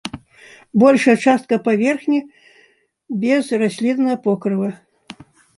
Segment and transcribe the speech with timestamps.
[0.83, 2.19] Большая частка паверхні
[3.27, 4.69] без расліннага покрыва.